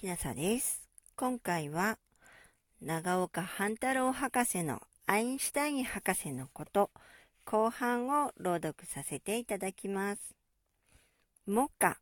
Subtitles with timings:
[0.00, 0.80] きなさです。
[1.14, 1.98] 今回は
[2.80, 6.90] 長岡半太郎博士のアインシュタイン博士のこと
[7.44, 10.34] 後半を朗読させていただきます。
[11.46, 11.98] 目下、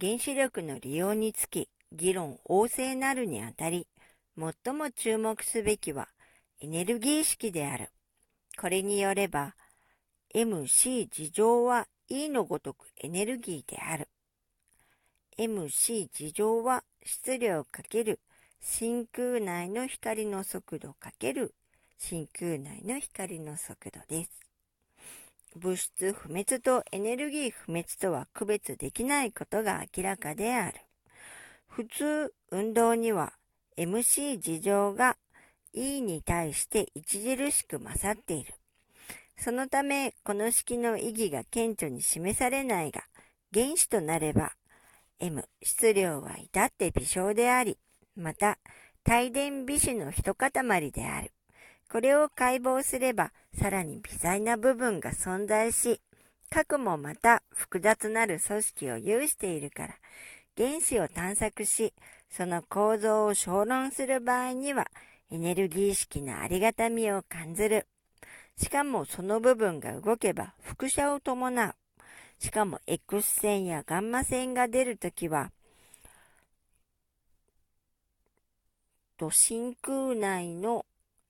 [0.00, 3.86] 原子力の利用につき議論旺盛なるにあたり、
[4.36, 6.08] 最も注目すべきは
[6.60, 7.90] エネルギー式である。
[8.60, 9.54] これによれば、
[10.34, 14.08] MC 事乗は E のごとくエネルギーである。
[15.38, 18.18] MC 事乗は質量かける
[18.60, 21.54] 真空内の光の速度かける
[21.96, 24.30] 真空内の光の速度です。
[25.54, 30.80] 物質不滅とエネルギー不滅とは区別できないことが明らかである。
[31.68, 33.32] 普通、運動には
[33.76, 35.16] MC 事乗が
[35.72, 38.54] E に対して著しく勝っている。
[39.36, 43.04] そのため、この式の意義が顕著に示されないが、
[43.54, 44.54] 原子となれば
[45.20, 47.76] M、質量は至って微小であり、
[48.16, 48.58] また、
[49.06, 50.52] 帯電微子の一塊
[50.92, 51.32] である。
[51.90, 56.00] これを解剖すれば、さらに微細な部分が存在し、
[56.50, 59.94] 核もまた複雑なる組織を有しているから、
[60.56, 61.94] 原子を探索し、
[62.30, 64.86] その構造を小論する場合には、
[65.30, 67.86] エネルギー式のありがたみを感じる。
[68.56, 71.74] しかもその部分が動けば輻射を伴う。
[72.38, 75.50] しかも X 線やガンマ線が出るときは、
[79.16, 80.86] と真空内の、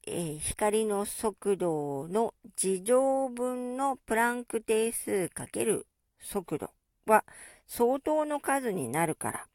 [0.07, 5.87] え、光の速度の自乗分のプランク定数かける
[6.21, 6.71] 速度
[7.07, 7.25] は
[7.67, 9.47] 相当の数になるから、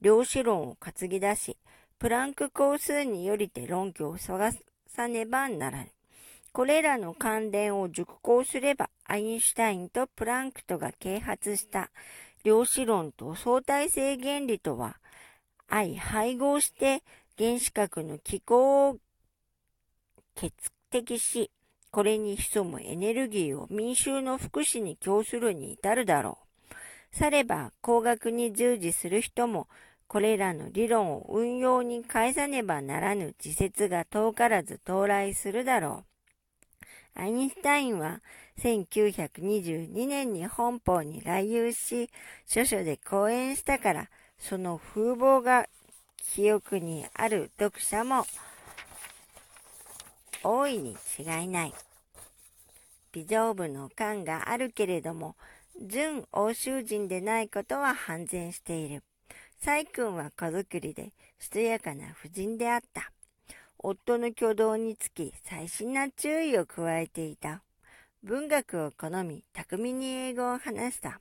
[0.00, 1.56] 量子論を担ぎ出し、
[1.98, 4.52] プランク工数によりて論拠を探
[4.86, 5.97] さねばならぬ。
[6.52, 11.90] これらの関連を熟考すれば、アインシュタインとプランクトが啓発した
[12.44, 14.96] 量子論と相対性原理とは、
[15.68, 17.02] 相配合して
[17.38, 18.96] 原子核の機構を
[20.34, 20.54] 決
[20.90, 21.50] 定し、
[21.90, 26.38] これに潜むエネルギーを民衆の福祉に供するに至るだろ
[27.12, 27.16] う。
[27.16, 29.68] されば工学に従事する人も、
[30.06, 36.07] これらの理論を運用に返さねばならぬ自説が遠からず到来するだろう。
[37.18, 38.20] アインシュタインは
[38.62, 42.08] 1922年に本邦に来遊し、
[42.46, 44.08] 著書で講演したから、
[44.38, 45.66] その風貌が
[46.34, 48.24] 記憶にある読者も
[50.44, 51.74] 大いに違いない。
[53.12, 55.34] 微丈夫の感があるけれども、
[55.80, 59.02] 純欧州人でないことは判然している。
[59.60, 63.10] 細君は子作りで、しとやかな婦人であった。
[63.78, 67.62] 夫の挙動につき細心な注意を加えていた。
[68.24, 71.20] 文学を好み、巧みに英語を話した。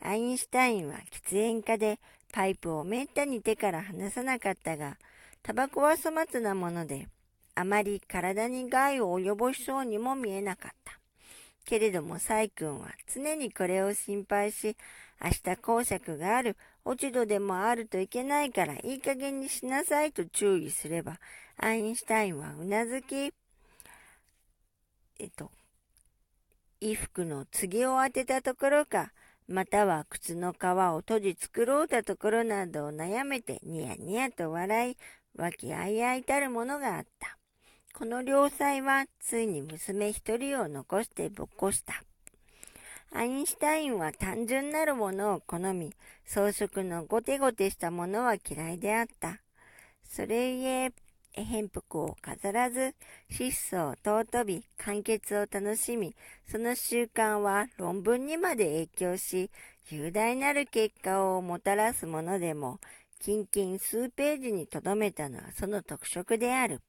[0.00, 2.00] アインシュタインは喫煙家で、
[2.32, 4.96] パイプをめったに手から離さなかったが、
[5.42, 7.06] タバコは粗末なもので、
[7.54, 10.98] あまり体に害を及ぼしそうにも見えなかった。
[11.64, 14.76] けれども、サイ君は常にこれを心配し、
[15.22, 21.18] 明日公爵がある、落ち度でもあるといけないからいい加減にしなさいと注意すれば、
[21.56, 23.32] アインシュタインはうなずき、
[25.18, 25.50] えっと、
[26.80, 29.10] 衣服の次を当てたところか、
[29.48, 34.96] または靴の皮を閉じ作ろうたところなどを悩めてニヤニヤと笑い、
[35.36, 37.36] 和気あいあいたるものがあった。
[37.98, 42.04] この良妻はついに娘一人を残してぼっこした。
[43.16, 45.90] アインシュタインは単純なるものを好み、
[46.26, 49.40] 装飾のゴテゴテしたものは嫌いであった。
[50.04, 50.92] それゆえ、
[51.32, 52.94] 変服を飾らず、
[53.30, 56.14] 質素を尊び、完結を楽しみ、
[56.46, 59.50] その習慣は論文にまで影響し、
[59.88, 62.80] 雄大なる結果をもたらすものでも、
[63.20, 66.82] 近々数ページに留めたのはその特色である。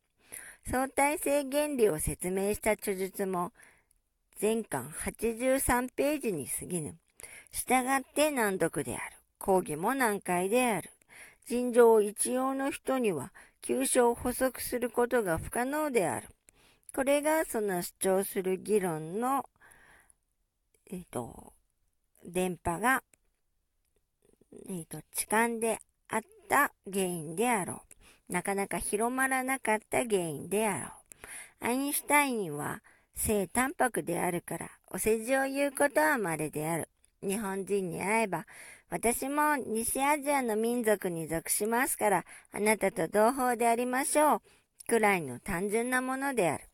[0.70, 3.54] 相対性原理を説明した著述も、
[4.40, 6.95] 全巻83ページに過ぎぬ。
[7.51, 9.18] 従って難読である。
[9.39, 10.92] 講義も難解である。
[11.48, 13.31] 尋常一様の人には
[13.62, 16.28] 急所を補足することが不可能である。
[16.94, 19.45] これがその主張する議論の、
[20.92, 21.54] えっ、と、
[22.25, 23.04] 電波が、
[24.69, 25.80] えっ、と、痴漢で
[26.10, 27.81] あった原因であろ
[28.30, 28.34] う。
[28.34, 31.66] なかなか広まらなかった原因であろう。
[31.66, 32.81] アインシュタインは
[33.18, 36.88] 性淡白であるから、お世辞を言うことは稀である。
[37.24, 38.46] 日本人に会えば、
[38.90, 44.42] 私も西アジアの民族に属しますから、あなたと同胞でありましょう。
[44.88, 46.66] くらいの単純なものである。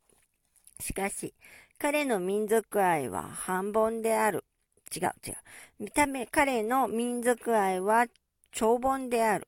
[0.81, 1.33] しかし、
[1.79, 4.43] 彼の民族愛は半本である。
[4.95, 5.35] 違う違う。
[5.79, 8.05] 見た目、彼の民族愛は
[8.51, 9.47] 長本である。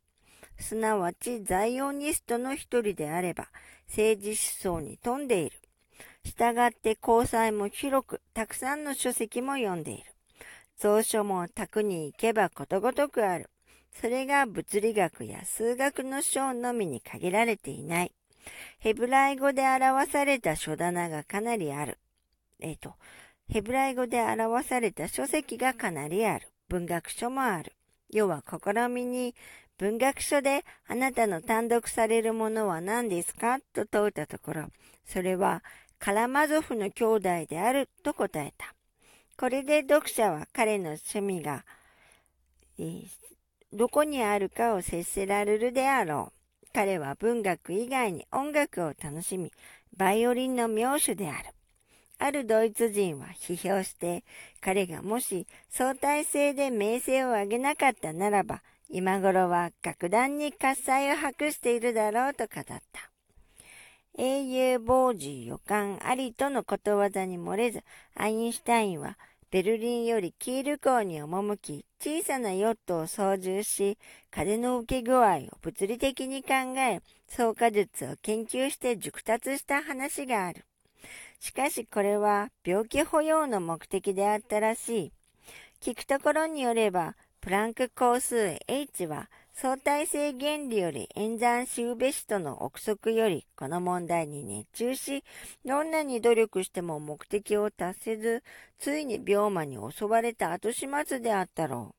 [0.57, 3.49] すなわちザイオニストの一人であれば、
[3.87, 4.35] 政治思
[4.79, 5.64] 想に富んでいる。
[6.25, 10.03] 従って交際も広く、たくさんの書籍も読んでいる。
[10.81, 13.49] 蔵書も宅に行けばことごとくある。
[14.01, 18.11] それが物理学や数学の章のみに限られていない。
[18.79, 21.99] ヘブライ語で表された書棚がかなりある。
[22.59, 22.95] えっ、ー、と、
[23.47, 26.47] ヘブライ語で表された書籍がかなりある。
[26.67, 27.73] 文学書もある。
[28.11, 29.35] 要は試みに
[29.77, 33.59] 文学書であなたの単独されるものは何ですか？
[33.73, 34.67] と問うたところ、
[35.05, 35.63] それは
[36.05, 38.75] カラマゾフの兄弟であると答えた。
[39.39, 41.65] これで読者は彼の趣味が、
[42.77, 43.07] えー、
[43.73, 46.31] どこにあるかを接せられるであろ
[46.61, 46.67] う。
[46.75, 49.51] 彼は文学以外に音楽を楽しみ、
[49.97, 51.49] バイオリンの名手である。
[52.19, 54.23] あるドイツ人は批評して、
[54.61, 63.14] 彼がもし相対性で名声を上げなかったならば、今頃は楽団に喝采を博しているだろうと語った。
[64.17, 67.83] 英雄傍受予感ありとのことわざに漏れず、
[68.15, 69.17] アインシュタインは
[69.51, 73.97] ベルリンよりキール港に赴き、小さなヨットを操縦し、
[74.31, 80.65] 風の受け具合を物理的に考え、創価術を研究して熟達した話がある。
[81.39, 85.11] しかしこれは病気保養の目的であったらしい。
[85.81, 95.23] 聞くところによれば、プランク工数 H は相対性原理より演算しうべしとの憶測よりこの問題に熱中し、
[95.63, 98.43] どんなに努力しても目的を達せず、
[98.79, 101.95] ついに病魔に襲われた後始末であったろ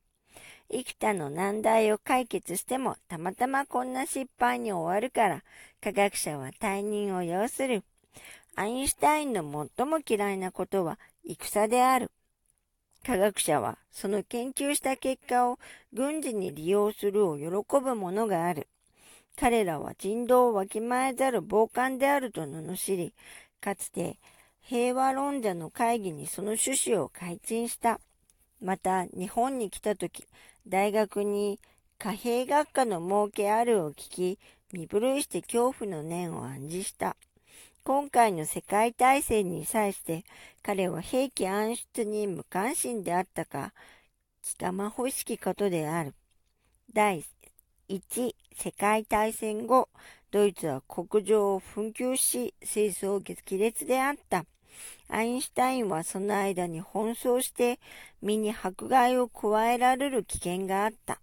[0.70, 0.76] う。
[0.76, 5.42] 幾多の難題を解決してもたまたまこんな失敗に終わるから
[5.80, 7.84] 科学者は退任を要する。
[8.54, 12.10] アインシュタインの最も嫌いなことは戦である。
[13.06, 15.60] 科学者はその研究した結果を
[15.92, 17.46] 軍事に利用するを喜
[17.78, 18.66] ぶものがある。
[19.36, 23.14] 彼らは人道をわきまえざる傍観であると罵り、
[23.60, 24.18] かつて
[24.60, 28.00] 平和論者の会議にその趣旨を開陳した。
[28.60, 30.26] また日本に来た時、
[30.66, 31.60] 大学に
[31.98, 34.38] 貨幣学科の儲けあるを聞き、
[34.72, 37.16] 身震いして恐怖の念を暗示した。
[37.86, 40.24] 今回の世界大戦に際して
[40.60, 43.72] 彼は兵器暗出に無関心であったか、
[44.42, 46.12] 気がまほしきことである。
[46.92, 47.22] 第
[47.88, 49.88] 1世界大戦後、
[50.32, 54.46] ドイツは国情を紛糾し、戦争激烈であった。
[55.08, 57.78] アインシュタインはその間に奔走して
[58.20, 61.20] 身に迫害を加えられる危険があった。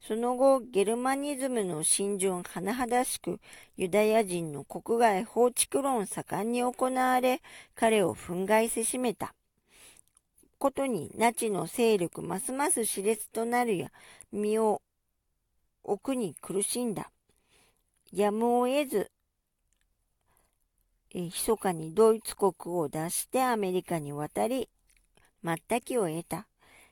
[0.00, 3.40] その後、ゲルマニズムの浸潤甚だしく、
[3.76, 7.42] ユダヤ人の国外放逐論盛んに行われ、
[7.74, 9.34] 彼を憤慨せしめた。
[10.58, 13.90] ことに、ナチの勢力ますます熾烈となるや、
[14.32, 14.82] 身を
[15.82, 17.10] 置くに苦しんだ。
[18.12, 19.10] やむを得ず、
[21.14, 24.68] え密かにドイツ国を脱してアメリカに渡り、
[25.42, 26.46] 全きを得た。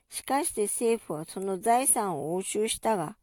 [0.09, 3.17] しかして政府はその財産を押収したが、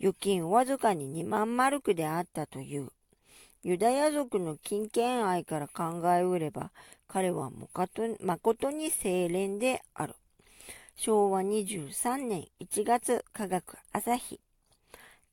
[0.00, 2.90] 預金わずかに2万マルクであったという。
[3.62, 6.70] ユダヤ族の金券愛から考えうれば、
[7.08, 7.50] 彼は
[8.20, 10.14] 誠に清廉である。
[10.94, 14.40] 昭和23年1月科学朝日。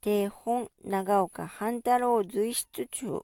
[0.01, 3.24] 定本長岡半太郎随筆中。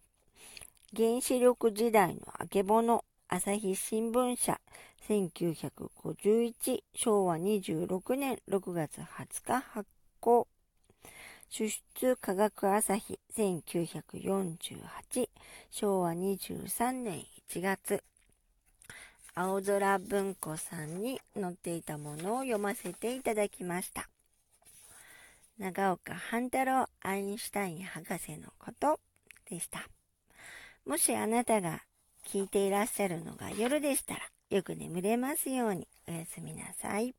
[0.95, 4.59] 原子力時代のあけぼの朝日新聞社
[5.07, 9.87] 1951昭和26年6月20日発
[10.19, 10.47] 行
[11.47, 15.29] 出出科学朝日1948
[15.69, 18.03] 昭和23年1月
[19.35, 24.09] 青空文庫さんに載っていたものを読ませていただきました。
[25.59, 28.99] 長岡半太郎アインシュタイン博士のこと
[29.47, 29.87] でした。
[30.83, 31.83] もしあなたが
[32.31, 34.21] 聞いていらっしゃるのが夜でしたら、
[34.51, 37.15] よく眠れますようにおやすみなさい。